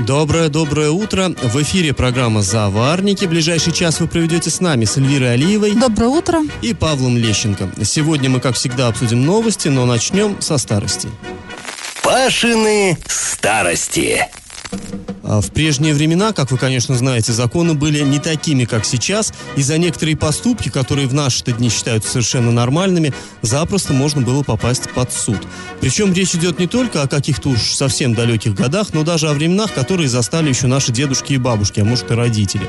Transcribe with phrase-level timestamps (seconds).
[0.00, 1.34] Доброе-доброе утро.
[1.40, 3.26] В эфире программа «Заварники».
[3.26, 5.74] Ближайший час вы проведете с нами, с Эльвирой Алиевой.
[5.74, 6.40] Доброе утро.
[6.62, 7.70] И Павлом Лещенко.
[7.84, 11.08] Сегодня мы, как всегда, обсудим новости, но начнем со старости.
[12.02, 14.26] Пашины старости.
[15.22, 19.62] А в прежние времена, как вы, конечно, знаете, законы были не такими, как сейчас, и
[19.62, 25.12] за некоторые поступки, которые в наши дни считаются совершенно нормальными, запросто можно было попасть под
[25.12, 25.40] суд.
[25.80, 29.72] Причем речь идет не только о каких-то уж совсем далеких годах, но даже о временах,
[29.72, 32.68] которые застали еще наши дедушки и бабушки, а может и родители.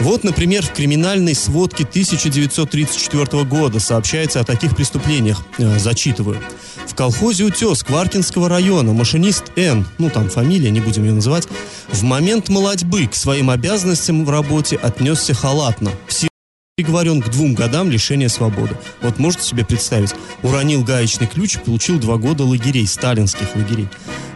[0.00, 5.42] Вот, например, в криминальной сводке 1934 года сообщается о таких преступлениях.
[5.58, 6.40] Э, зачитываю.
[6.86, 11.48] В колхозе «Утес» Кваркинского района машинист Н, ну там фамилия, не будем ее называть,
[11.88, 15.90] в момент молодьбы к своим обязанностям в работе отнесся халатно.
[16.06, 16.14] В
[16.76, 18.76] приговорен к двум годам лишения свободы.
[19.00, 23.88] Вот можете себе представить, уронил гаечный ключ и получил два года лагерей, сталинских лагерей.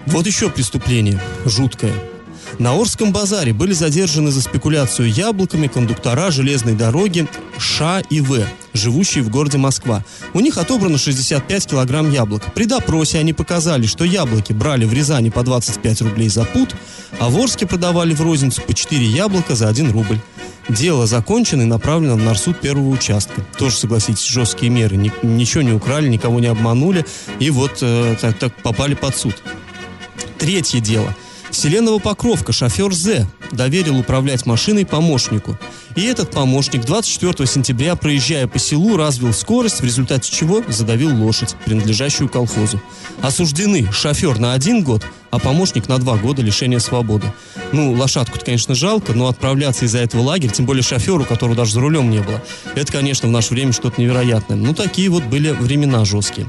[0.06, 1.92] Вот еще преступление, жуткое.
[2.58, 9.22] На Орском базаре были задержаны за спекуляцию яблоками кондуктора железной дороги Ш и В, живущие
[9.22, 10.04] в городе Москва.
[10.34, 12.42] У них отобрано 65 килограмм яблок.
[12.54, 16.74] При допросе они показали, что яблоки брали в Рязани по 25 рублей за пуд,
[17.20, 20.18] а в Орске продавали в розницу по 4 яблока за 1 рубль.
[20.68, 23.40] Дело закончено и направлено в нарсуд первого участка.
[23.56, 24.96] Тоже, согласитесь, жесткие меры.
[24.96, 27.06] Ни, ничего не украли, никого не обманули.
[27.38, 29.36] И вот э, так, так попали под суд.
[30.38, 31.14] Третье дело–
[31.58, 35.58] Вселенного Покровка шофер З доверил управлять машиной помощнику.
[35.96, 41.56] И этот помощник 24 сентября, проезжая по селу, развил скорость, в результате чего задавил лошадь,
[41.64, 42.80] принадлежащую колхозу.
[43.22, 47.32] Осуждены шофер на один год, а помощник на два года лишения свободы.
[47.72, 51.80] Ну, лошадку-то, конечно, жалко, но отправляться из-за этого лагеря, тем более шоферу, которого даже за
[51.80, 52.40] рулем не было,
[52.76, 54.56] это, конечно, в наше время что-то невероятное.
[54.56, 56.46] Ну, такие вот были времена жесткие.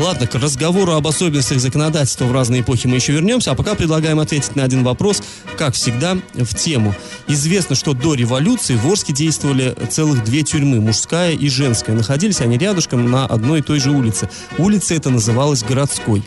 [0.00, 4.18] Ладно, к разговору об особенностях законодательства в разные эпохи мы еще вернемся, а пока предлагаем
[4.18, 5.22] ответить на один вопрос,
[5.58, 6.94] как всегда, в тему.
[7.28, 11.92] Известно, что до революции в Орске действовали целых две тюрьмы, мужская и женская.
[11.92, 14.30] Находились они рядышком на одной и той же улице.
[14.56, 16.22] Улица эта называлась городской.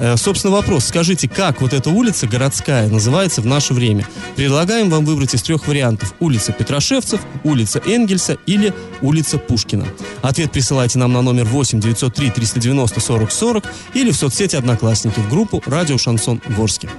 [0.00, 0.86] Э, собственно, вопрос.
[0.86, 4.06] Скажите, как вот эта улица городская называется в наше время?
[4.36, 6.14] Предлагаем вам выбрать из трех вариантов.
[6.20, 9.86] Улица Петрошевцев, улица Энгельса или улица Пушкина.
[10.22, 13.64] Ответ присылайте нам на номер 8 903 390 40 40
[13.94, 16.90] или в соцсети Одноклассники в группу «Радио Шансон Ворске».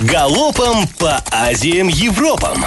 [0.00, 2.66] Галопом по Азиям Европам!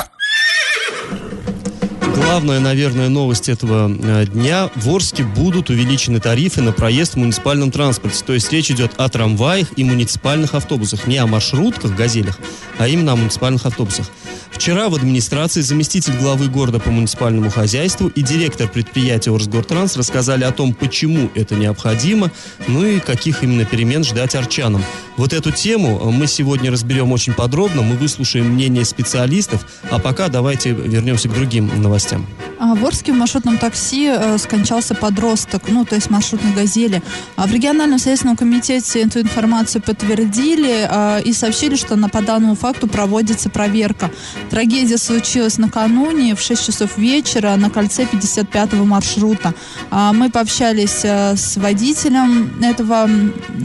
[2.21, 4.69] Главная, наверное, новость этого э, дня.
[4.75, 8.23] В Орске будут увеличены тарифы на проезд в муниципальном транспорте.
[8.25, 11.07] То есть речь идет о трамваях и муниципальных автобусах.
[11.07, 12.37] Не о маршрутках, газелях,
[12.77, 14.07] а именно о муниципальных автобусах.
[14.51, 20.51] Вчера в администрации заместитель главы города по муниципальному хозяйству и директор предприятия Орсгортранс рассказали о
[20.51, 22.31] том, почему это необходимо,
[22.67, 24.83] ну и каких именно перемен ждать арчанам.
[25.17, 30.71] Вот эту тему мы сегодня разберем очень подробно, мы выслушаем мнение специалистов, а пока давайте
[30.71, 32.25] вернемся к другим новостям.
[32.59, 37.01] А в Орске в маршрутном такси э, скончался подросток, ну, то есть маршрутной «Газели».
[37.37, 42.55] А в региональном следственном комитете эту информацию подтвердили э, и сообщили, что на, по данному
[42.55, 44.11] факту проводится проверка.
[44.49, 49.53] Трагедия случилась накануне в 6 часов вечера на кольце 55-го маршрута.
[49.91, 53.09] А мы пообщались э, с водителем этого,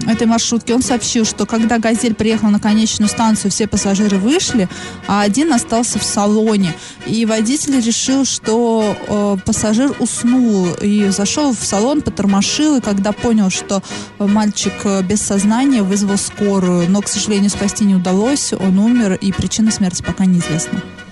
[0.06, 0.72] этой маршрутки.
[0.72, 4.69] Он сообщил, что когда «Газель» приехала на конечную станцию, все пассажиры вышли,
[5.06, 6.75] а один остался в салоне.
[7.06, 13.50] И водитель решил, что э, пассажир уснул и зашел в салон, потормошил, и когда понял,
[13.50, 13.82] что
[14.19, 19.32] мальчик э, без сознания, вызвал скорую, но, к сожалению, спасти не удалось, он умер, и
[19.32, 20.53] причина смерти пока неизвестна.
[20.54, 21.03] Э,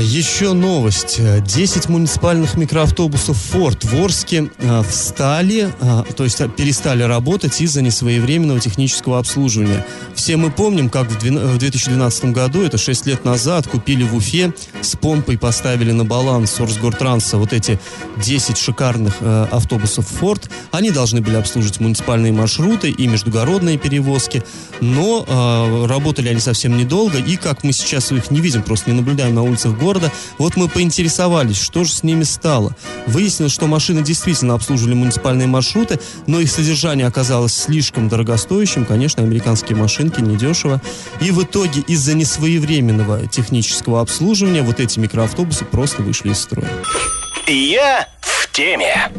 [0.00, 1.20] еще новость.
[1.42, 8.60] 10 муниципальных микроавтобусов «Форд» в Орске э, встали, э, то есть перестали работать из-за несвоевременного
[8.60, 9.86] технического обслуживания.
[10.14, 14.52] Все мы помним, как в 2012 году, это 6 лет назад, купили в Уфе,
[14.82, 17.80] с помпой поставили на баланс Орсгортранса вот эти
[18.16, 20.50] 10 шикарных автобусов «Форд».
[20.70, 24.42] Они должны были обслуживать муниципальные маршруты и междугородные перевозки,
[24.80, 29.34] но работали они совсем недолго, и как мы сейчас их не видим, просто не наблюдаем
[29.34, 30.12] на улицах города.
[30.36, 32.76] Вот мы поинтересовались, что же с ними стало.
[33.06, 38.84] Выяснилось, что машины действительно обслуживали муниципальные маршруты, но их содержание оказалось слишком дорогостоящим.
[38.84, 40.82] Конечно, американские машинки недешево.
[41.20, 46.68] И в итоге из-за несвоевременного технического обслуживания вот эти микроавтобусы просто вышли из строя.
[47.46, 49.10] Я в теме.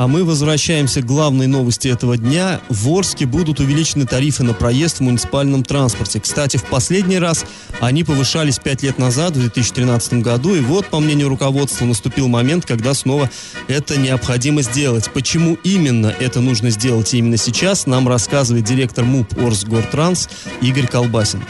[0.00, 2.62] А мы возвращаемся к главной новости этого дня.
[2.70, 6.20] В Орске будут увеличены тарифы на проезд в муниципальном транспорте.
[6.20, 7.44] Кстати, в последний раз
[7.80, 10.54] они повышались пять лет назад, в 2013 году.
[10.54, 13.30] И вот, по мнению руководства, наступил момент, когда снова
[13.68, 15.10] это необходимо сделать.
[15.12, 20.30] Почему именно это нужно сделать именно сейчас, нам рассказывает директор МУП Орсгортранс
[20.62, 21.44] Игорь Колбасин.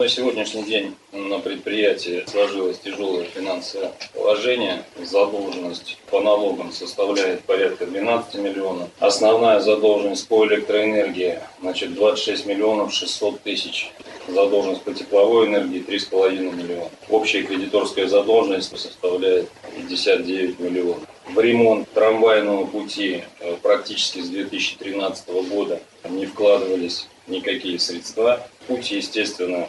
[0.00, 4.84] На сегодняшний день на предприятии сложилось тяжелое финансовое положение.
[5.00, 8.88] Задолженность по налогам составляет порядка 12 миллионов.
[8.98, 13.92] Основная задолженность по электроэнергии значит 26 миллионов 600 тысяч.
[14.26, 16.90] Задолженность по тепловой энергии 3,5 миллиона.
[17.08, 21.02] Общая кредиторская задолженность составляет 59 миллионов.
[21.26, 28.46] В ремонт трамвайного пути э, практически с 2013 года не вкладывались никакие средства.
[28.66, 29.68] Путь, естественно,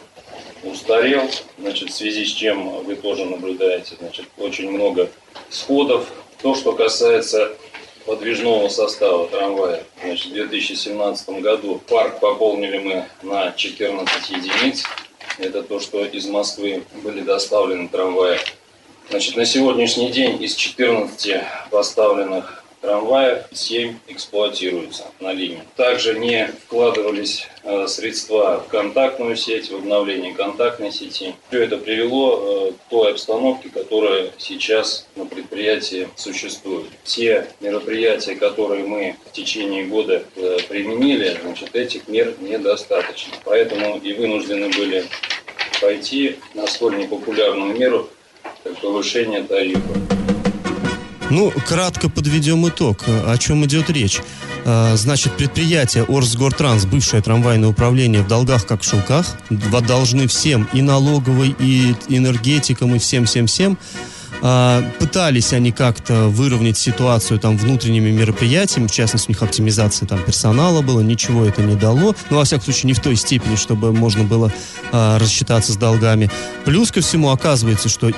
[0.62, 5.10] устарел, значит, в связи с чем вы тоже наблюдаете, значит, очень много
[5.50, 6.10] сходов.
[6.42, 7.52] То, что касается
[8.04, 14.84] подвижного состава трамвая, значит, в 2017 году парк пополнили мы на 14 единиц.
[15.38, 18.38] Это то, что из Москвы были доставлены трамваи.
[19.10, 25.62] Значит, на сегодняшний день из 14 поставленных трамваев 7 эксплуатируются на линии.
[25.74, 31.34] Также не вкладывались э, средства в контактную сеть, в обновление контактной сети.
[31.48, 36.86] Все это привело э, к той обстановке, которая сейчас на предприятии существует.
[37.02, 43.34] Все мероприятия, которые мы в течение года э, применили, значит, этих мер недостаточно.
[43.44, 45.04] Поэтому и вынуждены были
[45.80, 48.08] пойти на столь непопулярную меру,
[48.62, 50.15] как повышение тарифа.
[51.28, 53.02] Ну, кратко подведем итог.
[53.06, 54.20] О чем идет речь?
[54.64, 60.82] А, значит, предприятие Орсгортранс, бывшее трамвайное управление, в долгах как в шелках, должны всем, и
[60.82, 63.76] налоговой, и энергетикам, и всем-всем-всем.
[64.48, 70.22] А, пытались они как-то выровнять ситуацию там внутренними мероприятиями, в частности, у них оптимизация там
[70.22, 72.14] персонала была, ничего это не дало.
[72.30, 74.52] Ну, во всяком случае, не в той степени, чтобы можно было
[74.92, 76.30] а, рассчитаться с долгами.
[76.64, 78.12] Плюс ко всему, оказывается, что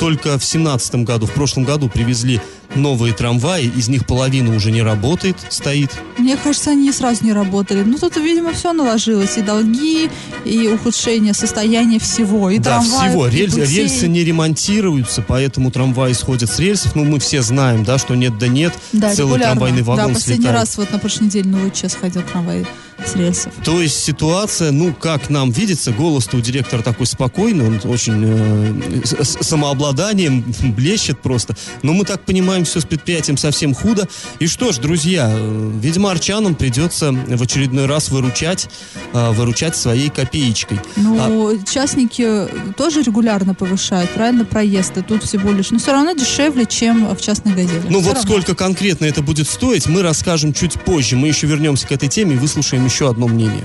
[0.00, 2.40] только в 2017 году, в прошлом году привезли
[2.74, 5.90] новые трамваи, из них половина уже не работает, стоит.
[6.18, 7.82] Мне кажется, они сразу не работали.
[7.82, 9.36] Ну, тут, видимо, все наложилось.
[9.38, 10.10] И долги,
[10.44, 12.50] и ухудшение состояния всего.
[12.50, 13.26] И да, трамваи, всего.
[13.28, 16.94] И Рельс, рельсы не ремонтируются, поэтому трамваи сходят с рельсов.
[16.94, 18.74] Ну, мы все знаем, да, что нет да нет.
[18.92, 19.52] Да, Целый регулярно.
[19.54, 20.60] трамвайный вагон Да, последний слетает.
[20.60, 22.66] раз вот на прошлой неделе на Луче сходил трамвай
[23.04, 23.52] с рельсов.
[23.64, 29.04] То есть ситуация, ну, как нам видится, голос-то у директора такой спокойный, он очень э,
[29.04, 30.44] с, самообладанием
[30.76, 31.56] блещет просто.
[31.82, 34.08] Но мы так понимаем, все с предприятием совсем худо.
[34.38, 38.68] И что ж, друзья, э, видимо, арчанам придется в очередной раз выручать,
[39.12, 40.80] э, выручать своей копеечкой.
[40.96, 45.02] Ну, частники тоже регулярно повышают, правильно, проезды.
[45.02, 47.82] Тут всего лишь, но все равно дешевле, чем в частной газели.
[47.88, 48.22] Ну Всё вот равно.
[48.22, 51.16] сколько конкретно это будет стоить, мы расскажем чуть позже.
[51.16, 53.64] Мы еще вернемся к этой теме и выслушаем еще одно мнение.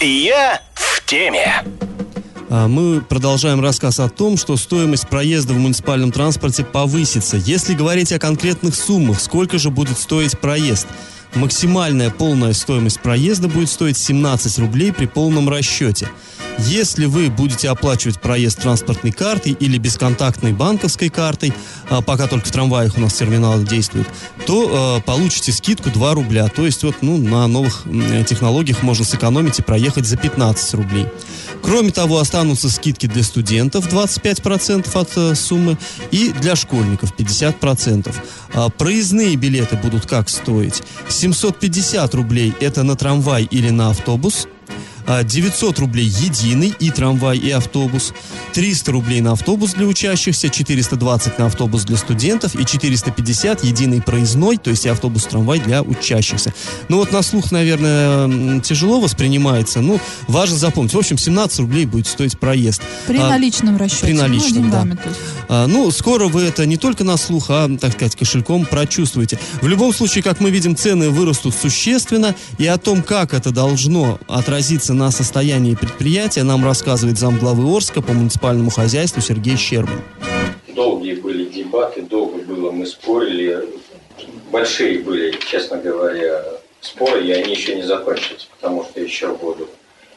[0.00, 1.64] Я в теме.
[2.50, 7.38] А, Мы продолжаем рассказ о том, что стоимость проезда в муниципальном транспорте повысится.
[7.38, 10.86] Если говорить о конкретных суммах, сколько же будет стоить проезд?
[11.34, 16.08] Максимальная полная стоимость проезда будет стоить 17 рублей при полном расчете.
[16.58, 21.52] Если вы будете оплачивать проезд транспортной картой или бесконтактной банковской картой,
[21.90, 24.08] а, пока только в трамваях у нас терминалы действуют,
[24.46, 26.48] то э, получите скидку 2 рубля.
[26.48, 27.84] То есть вот ну, на новых
[28.26, 31.06] технологиях можно сэкономить и проехать за 15 рублей.
[31.62, 35.76] Кроме того, останутся скидки для студентов 25% от э, суммы
[36.10, 38.14] и для школьников 50%.
[38.54, 40.82] А, проездные билеты будут как стоить?
[41.08, 44.48] 750 рублей это на трамвай или на автобус.
[45.06, 48.12] А, 900 рублей единый и трамвай, и автобус.
[48.54, 54.56] 300 рублей на автобус для учащихся, 420 на автобус для студентов и 450 единый проездной,
[54.56, 56.52] то есть и автобус, трамвай для учащихся.
[56.88, 59.80] Ну вот на слух, наверное, тяжело воспринимается.
[59.80, 60.94] Ну, важно запомнить.
[60.94, 62.82] В общем, 17 рублей будет стоить проезд.
[63.06, 64.06] При А, наличном расчете.
[64.06, 64.86] при наличном, ну, да.
[65.48, 69.38] а, Ну, скоро вы это не только на слух, а, так сказать, кошельком прочувствуете.
[69.62, 74.18] В любом случае, как мы видим, цены вырастут существенно, и о том, как это должно
[74.28, 80.00] отразиться на состоянии предприятия, нам рассказывает замглавы Орска по муниципальному хозяйству Сергей Щербин.
[80.74, 83.68] Долгие были дебаты, долго было, мы спорили.
[84.50, 86.42] Большие были, честно говоря,
[86.80, 89.68] споры, и они еще не закончатся, потому что еще будут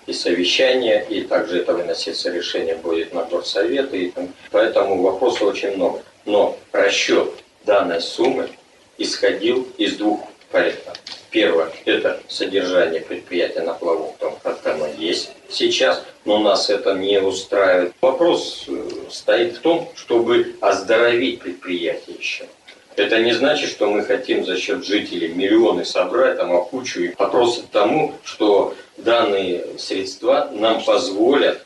[0.07, 4.11] и совещания, и также это выноситься решение будет на горсовет, и
[4.51, 6.01] поэтому вопросов очень много.
[6.25, 7.29] Но расчет
[7.65, 8.49] данной суммы
[8.97, 10.21] исходил из двух
[10.51, 10.97] порядков.
[11.31, 16.93] Первое– это содержание предприятия на плаву, в том, как оно есть сейчас, но нас это
[16.93, 17.93] не устраивает.
[18.01, 22.45] Вопрос э, стоит в том, чтобы оздоровить предприятие еще.
[22.95, 27.13] Это не значит, что мы хотим за счет жителей миллионы собрать, там, а кучу.
[27.17, 31.65] Вопрос к тому, что данные средства нам позволят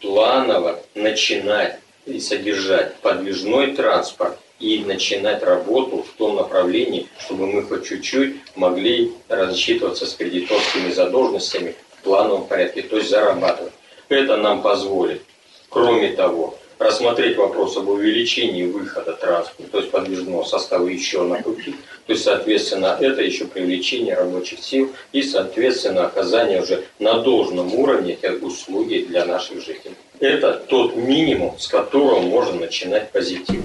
[0.00, 7.86] планово начинать и содержать подвижной транспорт и начинать работу в том направлении, чтобы мы хоть
[7.86, 13.72] чуть-чуть могли рассчитываться с кредиторскими задолженностями в плановом порядке, то есть зарабатывать.
[14.08, 15.22] Это нам позволит,
[15.68, 21.74] кроме того, рассмотреть вопрос об увеличении выхода транспорта, то есть подвижного состава еще на пути.
[22.06, 28.18] То есть, соответственно, это еще привлечение рабочих сил и, соответственно, оказание уже на должном уровне
[28.42, 29.96] услуги для наших жителей.
[30.20, 33.62] Это тот минимум, с которого можно начинать позитив.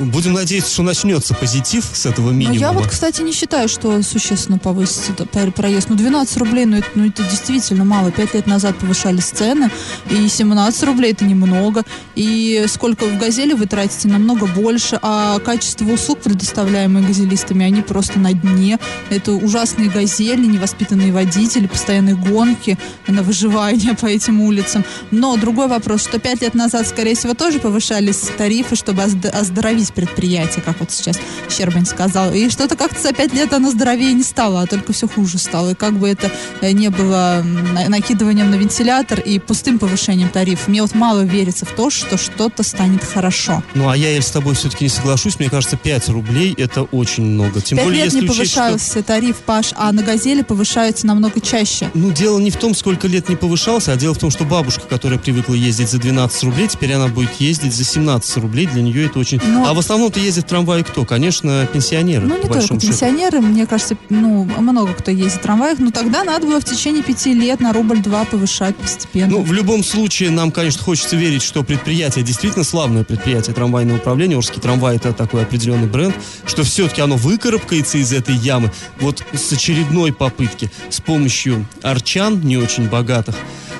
[0.00, 2.54] Будем надеяться, что начнется позитив с этого минимума.
[2.54, 5.12] Ну, я вот, кстати, не считаю, что существенно повысится
[5.54, 5.88] проезд.
[5.90, 8.10] Ну, 12 рублей, ну это, ну, это действительно мало.
[8.10, 9.70] Пять лет назад повышались цены,
[10.08, 11.84] и 17 рублей это немного.
[12.14, 14.98] И сколько в «Газели» вы тратите, намного больше.
[15.02, 18.78] А качество услуг, предоставляемые газелистами, они просто на дне.
[19.10, 24.84] Это ужасные «Газели», невоспитанные водители, постоянные гонки на выживание по этим улицам.
[25.10, 29.02] Но другой вопрос, что пять лет назад, скорее всего, тоже повышались тарифы, чтобы
[29.50, 31.18] оздоровить предприятие, как вот сейчас
[31.50, 32.32] Щербань сказал.
[32.32, 35.70] И что-то как-то за пять лет оно здоровее не стало, а только все хуже стало.
[35.70, 36.30] И как бы это
[36.60, 37.44] э, не было
[37.88, 42.62] накидыванием на вентилятор и пустым повышением тарифов, мне вот мало верится в то, что что-то
[42.62, 43.62] станет хорошо.
[43.74, 45.38] Ну, а я, с тобой все-таки не соглашусь.
[45.38, 47.60] Мне кажется, 5 рублей это очень много.
[47.60, 49.02] Тем 5 более, лет не повышался что...
[49.02, 51.90] тариф, Паш, а на «Газели» повышаются намного чаще.
[51.94, 54.82] Ну, дело не в том, сколько лет не повышался, а дело в том, что бабушка,
[54.88, 58.66] которая привыкла ездить за 12 рублей, теперь она будет ездить за 17 рублей.
[58.66, 59.39] Для нее это очень...
[59.46, 59.66] Но...
[59.68, 61.04] А в основном-то ездит в трамвае кто?
[61.04, 62.26] Конечно, пенсионеры.
[62.26, 62.78] Ну, не только счету.
[62.78, 67.02] пенсионеры, мне кажется, ну, много кто ездит в трамваях, но тогда надо было в течение
[67.02, 69.30] пяти лет на рубль-два повышать постепенно.
[69.30, 74.36] Ну, в любом случае, нам, конечно, хочется верить, что предприятие действительно славное предприятие трамвайного управления,
[74.36, 76.14] Орский трамвай это такой определенный бренд,
[76.46, 82.56] что все-таки оно выкарабкается из этой ямы вот с очередной попытки с помощью арчан не
[82.56, 83.36] очень богатых.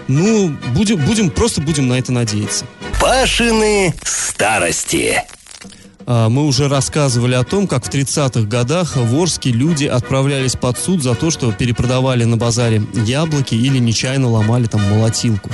[0.09, 2.65] Ну, будем, будем, просто будем на это надеяться.
[3.01, 5.23] Пашины старости.
[6.13, 10.77] А, мы уже рассказывали о том, как в 30-х годах в Орске люди отправлялись под
[10.77, 15.51] суд за то, что перепродавали на базаре яблоки или нечаянно ломали там молотилку.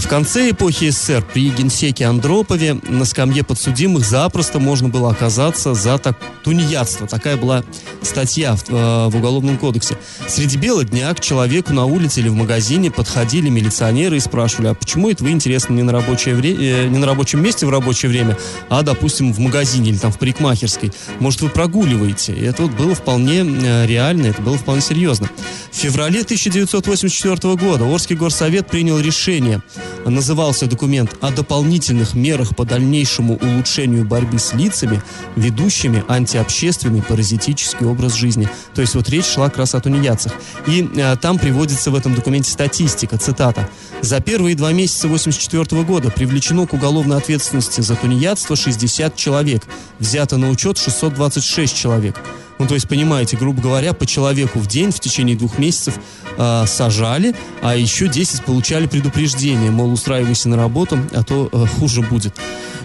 [0.00, 5.98] В конце эпохи СССР при генсеке Андропове на скамье подсудимых запросто можно было оказаться за
[5.98, 7.06] так, тунеядство.
[7.06, 7.62] Такая была
[8.02, 9.96] статья в, э, в Уголовном кодексе.
[10.26, 14.74] Среди бела дня к человеку на улице или в магазине подходили милиционеры и спрашивали, а
[14.74, 18.10] почему это вы, интересно, не на, рабочее вре- э, не на рабочем месте в рабочее
[18.10, 18.36] время,
[18.68, 20.92] а, допустим, в магазине или там в парикмахерской?
[21.20, 22.32] Может, вы прогуливаете?
[22.32, 25.28] И это вот было вполне э, реально, это было вполне серьезно.
[25.70, 29.62] В феврале 1984 года Орский горсовет принял решение–
[30.04, 35.02] назывался документ о дополнительных мерах по дальнейшему улучшению борьбы с лицами,
[35.36, 38.48] ведущими антиобщественный паразитический образ жизни.
[38.74, 40.32] То есть вот речь шла как раз о тунеядцах.
[40.66, 43.68] И э, там приводится в этом документе статистика, цитата.
[44.02, 49.62] За первые два месяца 1984 года привлечено к уголовной ответственности за тунеядство 60 человек,
[49.98, 52.20] взято на учет 626 человек.
[52.60, 55.94] Ну, то есть, понимаете, грубо говоря, по человеку в день в течение двух месяцев
[56.36, 62.02] э, сажали, а еще 10 получали предупреждение, мол, устраивайся на работу, а то э, хуже
[62.02, 62.36] будет.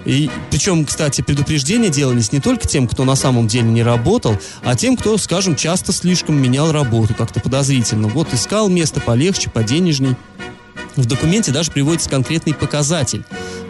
[0.06, 4.76] И, причем, кстати, предупреждения делались не только тем, кто на самом деле не работал, а
[4.76, 8.08] тем, кто, скажем, часто слишком менял работу, как-то подозрительно.
[8.08, 10.16] Вот искал место полегче, поденежней.
[10.96, 13.24] В документе даже приводится конкретный показатель.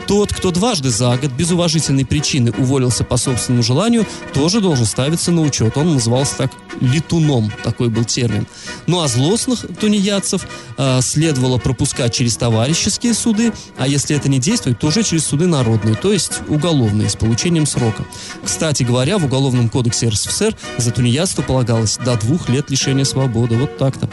[0.08, 5.32] Тот, кто дважды за год без уважительной причины уволился по собственному желанию, тоже должен ставиться
[5.32, 5.78] на учет.
[5.78, 8.46] Он назывался так летуном, такой был термин.
[8.86, 10.46] Ну а злостных тунеядцев
[10.78, 15.48] э, следовало пропускать через товарищеские суды, а если это не действует, то уже через суды
[15.48, 18.06] народные, то есть уголовные, с получением срока.
[18.44, 23.56] Кстати говоря, в Уголовном кодексе РСФСР за тунеядство полагалось до двух лет лишения свободы.
[23.56, 24.08] Вот так-то.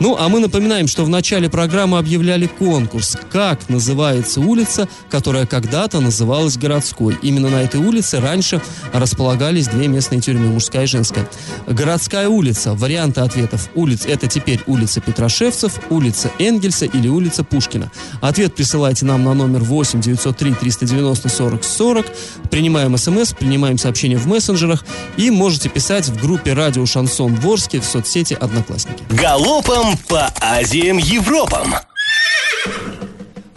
[0.00, 6.00] Ну, а мы напоминаем, что в начале программы объявляли конкурс «Как называется улица, которая когда-то
[6.00, 7.18] называлась городской».
[7.20, 8.62] Именно на этой улице раньше
[8.92, 11.28] располагались две местные тюрьмы, мужская и женская.
[11.66, 12.74] Городская улица.
[12.74, 17.90] Варианты ответов улиц– это теперь улица Петрошевцев, улица Энгельса или улица Пушкина.
[18.20, 22.06] Ответ присылайте нам на номер 8 903 390 40 40.
[22.50, 24.84] Принимаем смс, принимаем сообщения в мессенджерах
[25.16, 29.02] и можете писать в группе «Радио Шансон Ворске» в соцсети «Одноклассники».
[29.10, 31.74] Галопом по Азиям Европам.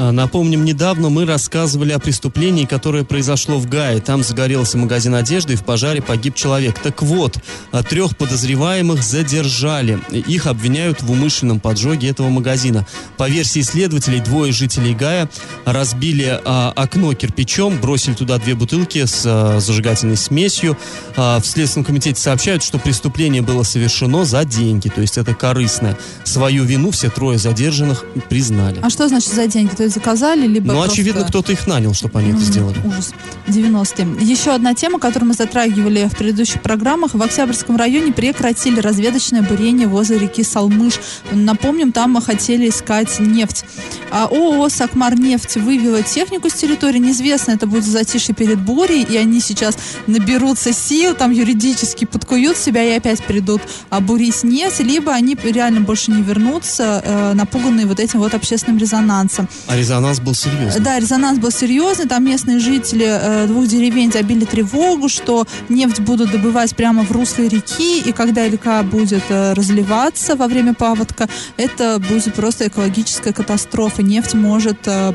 [0.01, 3.99] А, Напомним, недавно мы рассказывали о преступлении, которое произошло в Гае.
[4.01, 6.79] Там загорелся магазин одежды и в пожаре погиб человек.
[6.79, 7.37] Так вот,
[7.71, 9.99] а, трех подозреваемых задержали.
[10.11, 12.87] Их обвиняют в умышленном поджоге этого магазина.
[13.17, 15.29] По версии следователей, двое жителей Гая
[15.65, 20.77] разбили а, окно кирпичом, бросили туда две бутылки с а, зажигательной смесью.
[21.15, 25.95] А, в Следственном комитете сообщают, что преступление было совершено за деньги, то есть это корыстное.
[26.23, 28.79] Свою вину все трое задержанных признали.
[28.81, 29.75] А что значит за деньги?
[29.75, 32.77] То есть заказали, либо Ну, просто- очевидно, кто-то их нанял, чтобы они это сделали.
[32.85, 33.11] Ужас.
[33.47, 34.07] 90-е.
[34.19, 37.13] Еще одна тема, которую мы затрагивали в предыдущих программах.
[37.13, 40.99] В Октябрьском районе прекратили разведочное бурение возле реки Салмыш.
[41.31, 43.65] Напомним, там мы хотели искать нефть.
[44.11, 46.99] А ООО «Сакмар нефть» вывела технику с территории.
[46.99, 52.83] Неизвестно, это будет затишье перед бурей, и они сейчас наберутся сил, там юридически подкуют себя
[52.83, 57.99] и опять придут а, бурить нефть, либо они реально больше не вернутся, э, напуганные вот
[57.99, 59.47] этим вот общественным резонансом.
[59.67, 60.81] А резонанс был серьезный.
[60.81, 62.07] Да, резонанс был серьезный.
[62.07, 67.49] Там местные жители э, двух деревень забили тревогу, что нефть будут добывать прямо в русле
[67.49, 74.03] реки, и когда река будет э, разливаться во время паводка, это будет просто экологическая катастрофа.
[74.03, 75.13] Нефть может э,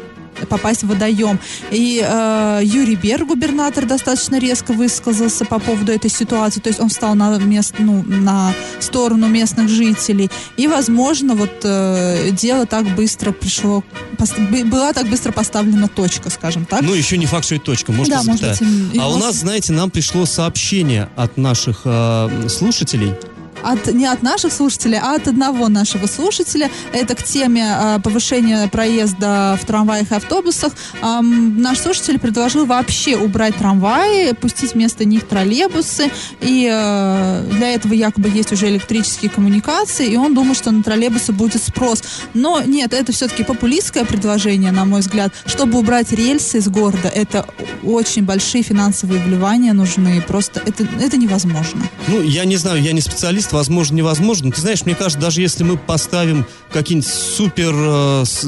[0.48, 1.38] попасть в водоем.
[1.70, 6.60] И э, Юрий Бер, губернатор, достаточно резко высказался по поводу этой ситуации.
[6.60, 10.30] То есть он встал на, мест, ну, на сторону местных жителей.
[10.56, 13.82] И, возможно, вот э, дело так быстро пришло,
[14.16, 16.82] пос- бы- была так быстро поставлена точка, скажем так.
[16.82, 18.60] Ну, еще не факт, что это точка, может, Да, может быть,
[18.94, 23.14] и А у нас, знаете, нам пришло сообщение от наших э, слушателей.
[23.62, 26.70] От, не от наших слушателей, а от одного нашего слушателя.
[26.92, 30.72] Это к теме э, повышения проезда в трамваях и автобусах.
[31.02, 36.10] Ам, наш слушатель предложил вообще убрать трамваи, пустить вместо них троллейбусы.
[36.40, 41.32] И э, для этого якобы есть уже электрические коммуникации, и он думает, что на троллейбусы
[41.32, 42.02] будет спрос.
[42.34, 45.32] Но нет, это все-таки популистское предложение, на мой взгляд.
[45.46, 47.46] Чтобы убрать рельсы из города, это
[47.82, 50.22] очень большие финансовые вливания нужны.
[50.22, 51.82] Просто это, это невозможно.
[52.08, 54.50] Ну, я не знаю, я не специалист, возможно, невозможно.
[54.52, 58.44] Ты знаешь, мне кажется, даже если мы поставим какие-нибудь супер э, с-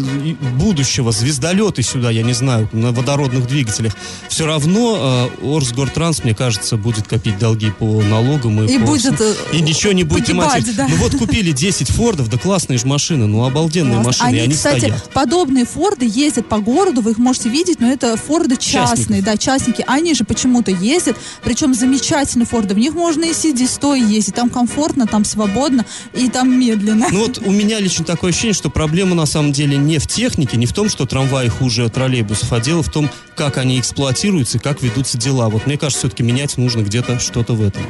[0.59, 3.95] будущего звездолеты сюда, я не знаю, на водородных двигателях,
[4.29, 9.21] все равно э, Орсгортранс, мне кажется, будет копить долги по налогам и, И по будет,
[9.21, 10.77] э, и ничего не будет погибать, ремонтировать.
[10.77, 10.89] да.
[10.89, 14.25] Ну вот купили 10 Фордов, да классные же машины, ну обалденные Классно.
[14.27, 15.11] машины, и они кстати, стоят.
[15.13, 19.25] подобные Форды ездят по городу, вы их можете видеть, но это Форды частные, Частников.
[19.25, 19.85] да, частники.
[19.87, 22.75] Они же почему-то ездят, причем замечательные Форды.
[22.75, 24.35] В них можно и сидеть, стоя ездить.
[24.35, 27.09] Там комфортно, там свободно и там медленно.
[27.11, 30.57] Ну вот у меня лично такое ощущение, что проблема на самом деле не в технике,
[30.57, 34.61] не в том, что трамваи хуже троллейбусов, а дело в том, как они эксплуатируются и
[34.61, 35.49] как ведутся дела.
[35.49, 37.83] Вот мне кажется, все-таки менять нужно где-то что-то в этом.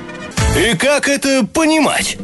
[0.56, 2.18] И как это понимать?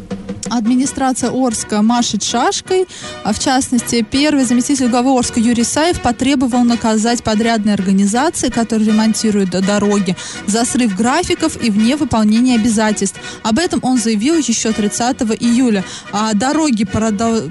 [0.51, 2.87] Администрация Орска машет шашкой.
[3.23, 9.51] А в частности, первый заместитель главы Орска Юрий Саев потребовал наказать подрядные организации, которые ремонтируют
[9.51, 13.19] дороги, за срыв графиков и вне выполнения обязательств.
[13.43, 15.85] Об этом он заявил еще 30 июля.
[16.13, 17.51] А дороги продал-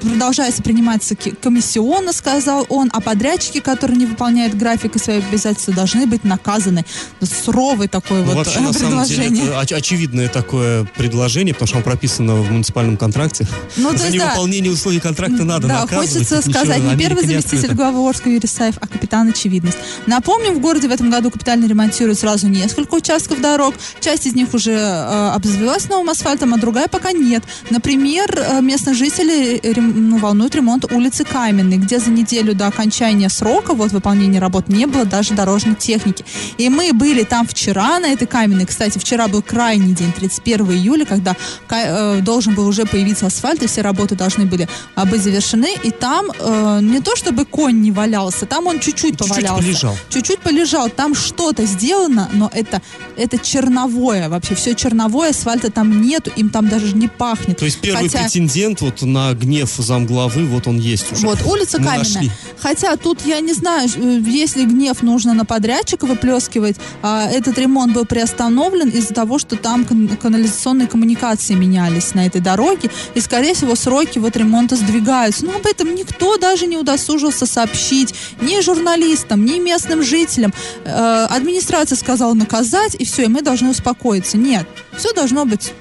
[0.00, 6.06] продолжается приниматься комиссионно, сказал он, а подрядчики, которые не выполняют график и свои обязательства, должны
[6.06, 6.84] быть наказаны.
[7.22, 9.58] Суровый такой Ну, вот вообще, на самом деле, предложение.
[9.78, 13.46] очевидное такое предложение, потому что оно прописано в муниципальном контракте.
[13.76, 14.24] Ну, За есть, да.
[14.26, 16.10] невыполнение условий контракта надо Да, наказывать.
[16.12, 17.74] хочется Тут ничего, сказать, не первый заместитель открыта.
[17.76, 19.78] главы Орска Юрий Саев, а капитан очевидность.
[20.06, 23.74] Напомним, в городе в этом году капитально ремонтируют сразу несколько участков дорог.
[24.00, 27.42] Часть из них уже э, обзавелась новым асфальтом, а другая пока нет.
[27.70, 33.28] Например, э, местных жителей э, ну, волнует ремонт улицы Каменной, где за неделю до окончания
[33.28, 36.24] срока вот выполнения работ не было даже дорожной техники.
[36.58, 38.66] И мы были там вчера на этой Каменной.
[38.66, 41.36] Кстати, вчера был крайний день, 31 июля, когда
[41.70, 45.74] э, должен был уже появиться асфальт, и все работы должны были а, быть завершены.
[45.82, 49.62] И там э, не то чтобы конь не валялся, там он чуть-чуть Чуть-чуть повалялся.
[49.62, 49.96] полежал.
[50.08, 50.88] Чуть-чуть полежал.
[50.90, 52.80] Там что-то сделано, но это,
[53.16, 54.54] это черновое вообще.
[54.54, 57.58] Все черновое, асфальта там нету, им там даже не пахнет.
[57.58, 61.26] То есть первый Хотя- претендент вот на гнев замглавы, вот он есть уже.
[61.26, 62.04] Вот, улица Мы Каменная.
[62.04, 62.30] нашли.
[62.58, 67.92] Хотя тут, я не знаю, э, если гнев нужно на подрядчика выплескивать, а, этот ремонт
[67.94, 73.54] был приостановлен из-за того, что там кан- канализационные коммуникации менялись на этой дороге, и, скорее
[73.54, 75.44] всего, сроки вот ремонта сдвигаются.
[75.46, 80.52] Но об этом никто даже не удосужился сообщить ни журналистам, ни местным жителям.
[80.84, 84.36] Э, Администрация сказала наказать, и все, и мы должны успокоиться.
[84.36, 85.72] Нет, все должно быть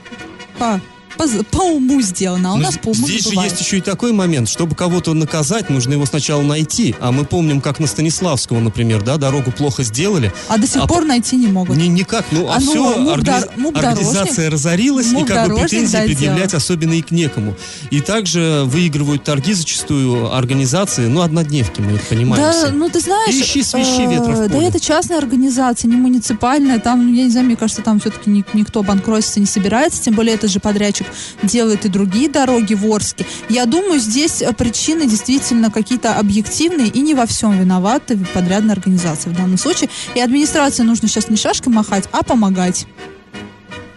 [0.57, 0.79] по
[1.19, 1.27] по,
[1.57, 3.51] по уму сделано, а у Ну, нас по уму Здесь же бывает.
[3.51, 6.95] есть еще и такой момент, чтобы кого-то наказать, нужно его сначала найти.
[7.01, 10.31] А мы помним, как на Станиславского, например, да, дорогу плохо сделали.
[10.47, 11.75] А до сих а пор найти не могут.
[11.75, 12.25] Ни, никак.
[12.31, 15.97] Ну, а, А ну, все, муп дор- муп организация дорожник- разорилась, и как бы претензии
[16.05, 17.55] предъявлять особенно и к некому.
[17.91, 22.69] И также выигрывают торги зачастую организации, ну, однодневки, мы их понимаем Да, все.
[22.71, 24.67] ну ты знаешь, Ищи свищи ветра в э, да поле.
[24.67, 29.39] это частная организация, не муниципальная, там, я не знаю, мне кажется, там все-таки никто банкротиться
[29.41, 31.07] не собирается, тем более этот же подрядчик
[31.43, 33.25] делает и другие дороги в Орске.
[33.49, 39.31] Я думаю, здесь э, причины действительно какие-то объективные и не во всем виноваты подрядная организация
[39.33, 39.89] в данном случае.
[40.15, 42.87] И администрации нужно сейчас не шашкой махать, а помогать.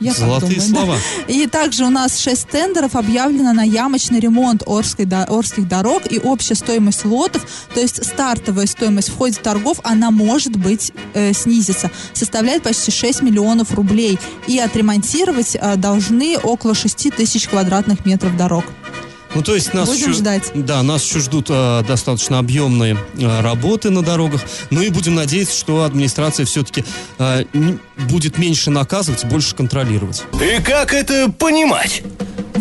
[0.03, 0.77] Я так Золотые думаю, да.
[0.79, 0.97] слова.
[1.29, 6.19] И также у нас 6 тендеров объявлено на ямочный ремонт Орской, до- Орских дорог и
[6.19, 11.91] общая стоимость лотов, то есть стартовая стоимость в ходе торгов, она может быть э, снизится,
[12.13, 14.19] составляет почти 6 миллионов рублей.
[14.49, 18.65] И отремонтировать э, должны около 6 тысяч квадратных метров дорог.
[19.35, 20.51] Ну, то есть нас Будем еще, ждать.
[20.55, 24.43] Да, нас еще ждут э, достаточно объемные э, работы на дорогах.
[24.71, 26.85] Ну и будем надеяться, что администрация все-таки
[28.11, 30.25] будет меньше наказывать, больше контролировать.
[30.41, 32.03] И как это понимать?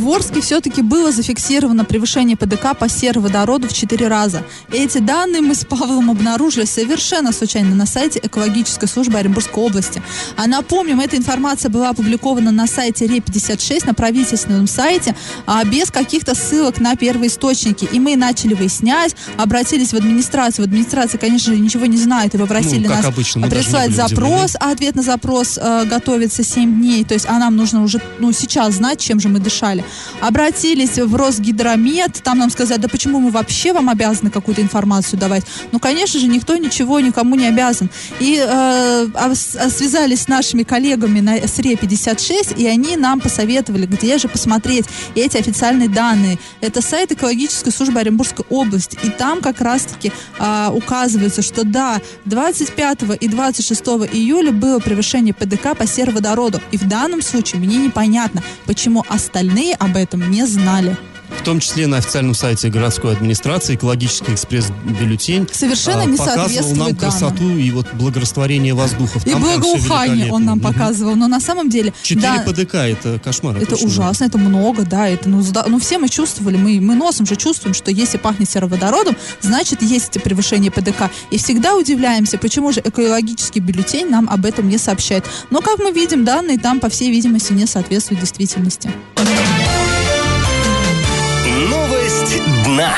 [0.01, 4.41] В Орске все-таки было зафиксировано превышение ПДК по сероводороду в 4 раза.
[4.71, 10.01] Эти данные мы с Павлом обнаружили совершенно случайно на сайте экологической службы Оренбургской области.
[10.37, 16.33] А напомним, эта информация была опубликована на сайте РЕ-56, на правительственном сайте, а без каких-то
[16.33, 17.87] ссылок на первоисточники.
[17.91, 20.65] И мы начали выяснять, обратились в администрацию.
[20.65, 24.71] В администрации, конечно же, ничего не знает, и попросили Ну, нас обычно, прислать запрос, а
[24.71, 27.03] ответ на запрос э, готовится 7 дней.
[27.03, 29.85] То есть, а нам нужно уже ну, сейчас знать, чем же мы дышали.
[30.19, 35.43] Обратились в Росгидромет, там нам сказали, да почему мы вообще вам обязаны какую-то информацию давать?
[35.71, 37.89] Ну, конечно же, никто ничего никому не обязан.
[38.19, 39.07] И э,
[39.69, 45.89] связались с нашими коллегами на СРЕ-56, и они нам посоветовали, где же посмотреть эти официальные
[45.89, 46.39] данные.
[46.61, 48.97] Это сайт экологической службы Оренбургской области.
[49.03, 53.81] И там как раз-таки а, указывается, что да, 25 и 26
[54.13, 56.61] июля было превышение ПДК по сероводороду.
[56.71, 60.95] И в данном случае мне непонятно, почему остальные об этом не знали.
[61.39, 66.47] В том числе на официальном сайте городской администрации экологический экспресс-бюллетень Совершенно а, не показывал нам
[66.47, 67.57] соответствует красоту данным.
[67.57, 69.25] и вот благорастворение воздухов.
[69.25, 71.15] И Там благоухание он нам показывал.
[71.15, 71.93] Но на самом деле...
[72.03, 73.57] 4 да, ПДК это кошмар.
[73.57, 77.35] Это ужасно, это много, да, это, ну, ну, все мы чувствовали, мы, мы носом же
[77.35, 81.09] чувствуем, что если пахнет сероводородом, значит, есть превышение ПДК.
[81.31, 85.25] И всегда удивляемся, почему же экологический бюллетень нам об этом не сообщает.
[85.49, 88.91] Но, как мы видим, данные там, по всей видимости, не соответствуют действительности.
[92.21, 92.93] Новость дна.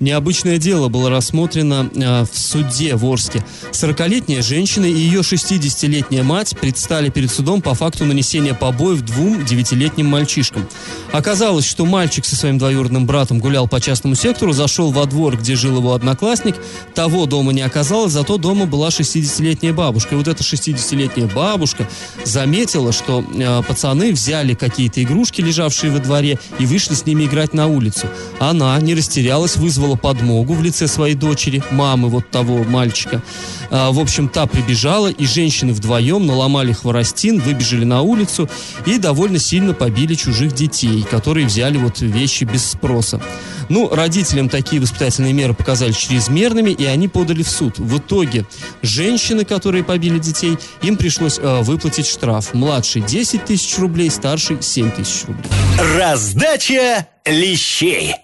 [0.00, 3.44] Необычное дело было рассмотрено э, в суде в Орске.
[3.72, 10.06] 40-летняя женщина и ее 60-летняя мать предстали перед судом по факту нанесения побоев двум 9-летним
[10.06, 10.68] мальчишкам.
[11.12, 15.56] Оказалось, что мальчик со своим двоюродным братом гулял по частному сектору, зашел во двор, где
[15.56, 16.56] жил его одноклассник.
[16.94, 20.14] Того дома не оказалось, зато дома была 60-летняя бабушка.
[20.14, 21.88] И вот эта 60-летняя бабушка
[22.24, 27.52] заметила, что э, пацаны взяли какие-то игрушки, лежавшие во дворе, и вышли с ними играть
[27.52, 28.06] на улицу.
[28.38, 33.22] Она не растерялась, вызвала подмогу в лице своей дочери, мамы вот того мальчика.
[33.70, 38.48] А, в общем, та прибежала, и женщины вдвоем наломали хворостин, выбежали на улицу
[38.86, 43.20] и довольно сильно побили чужих детей, которые взяли вот вещи без спроса.
[43.68, 47.78] Ну, родителям такие воспитательные меры показались чрезмерными, и они подали в суд.
[47.78, 48.46] В итоге
[48.82, 52.54] женщины, которые побили детей, им пришлось э, выплатить штраф.
[52.54, 55.50] Младший 10 тысяч рублей, старший 7 тысяч рублей.
[55.96, 58.14] Раздача лещей.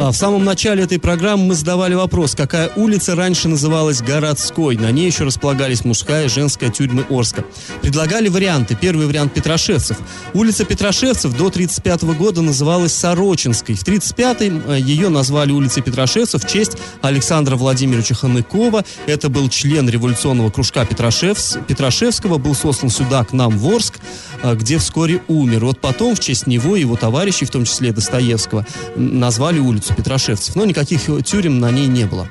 [0.00, 4.78] А, В самом начале этой программы мы задавали вопрос, какая улица раньше называлась городской.
[4.78, 7.44] На ней еще располагались мужская и женская тюрьмы Орска.
[7.82, 8.74] Предлагали варианты.
[8.80, 9.98] Первый вариант Петрошевцев.
[10.32, 13.74] Улица Петрошевцев до 1935 года называлась Сорочинской.
[13.74, 18.86] В 1935 ее назвали улицей Петрошевцев в честь Александра Владимировича Ханыкова.
[19.04, 24.00] Это был член революционного кружка Петрошевс, Петрошевского, был сослан сюда, к нам в Орск,
[24.42, 25.66] а, где вскоре умер.
[25.66, 30.56] Вот потом в честь него и его товарищей, в том числе Достоевского, назвали улицу Петрошевцев.
[30.56, 32.28] Но никаких тюрем на ней не было.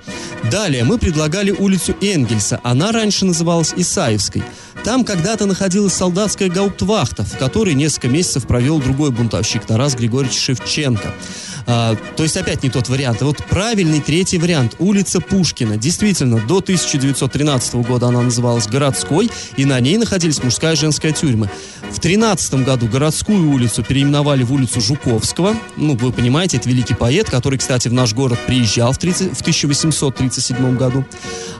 [0.52, 2.60] Далее мы предлагали улицу Энгельса.
[2.64, 4.44] Она раньше называлась Исаевской.
[4.84, 11.14] Там когда-то находилась солдатская гауптвахта, в которой несколько месяцев провел другой бунтовщик Тарас Григорьевич Шевченко.
[11.72, 13.22] А, то есть опять не тот вариант.
[13.22, 14.76] вот правильный третий вариант.
[14.80, 15.78] Улица Пушкина.
[15.78, 21.48] Действительно, до 1913 года она называлась городской, и на ней находились мужская и женская тюрьмы.
[21.92, 25.56] В 13 году городскую улицу переименовали в улицу Жуковского.
[25.78, 29.42] Ну, вы понимаете, это великий поэт, который, кстати, в наш город приезжал в, 30, в
[29.42, 31.06] 1837 году.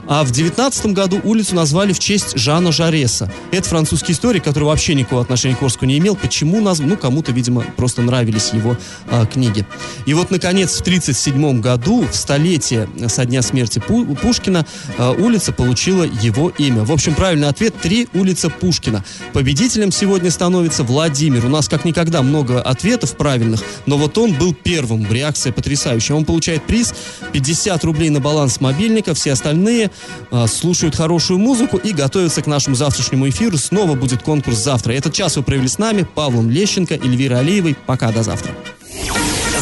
[0.08, 3.32] А в 19 году улицу назвали в честь Жана Жареса.
[3.52, 6.16] Это французский историк, который вообще никакого отношения к Орску не имел.
[6.16, 6.88] Почему назван?
[6.88, 8.76] Ну, кому-то, видимо, просто нравились его
[9.08, 9.64] а, книги.
[10.06, 14.66] И вот, наконец, в 1937 году, в столетие со дня смерти Пушкина,
[14.98, 16.84] а, улица получила его имя.
[16.84, 19.04] В общем, правильный ответ– три улица Пушкина.
[19.32, 21.44] Победителем сегодня становится Владимир.
[21.46, 25.10] У нас как никогда много ответов правильных, но вот он был первым.
[25.10, 26.16] Реакция потрясающая.
[26.16, 26.94] Он получает приз
[27.32, 29.14] 50 рублей на баланс мобильника.
[29.14, 29.90] Все остальные
[30.30, 33.56] э, слушают хорошую музыку и готовятся к нашему завтрашнему эфиру.
[33.58, 34.92] Снова будет конкурс завтра.
[34.92, 37.76] Этот час вы провели с нами, Павлом Лещенко, Эльвирой Алиевой.
[37.86, 38.54] Пока, до завтра.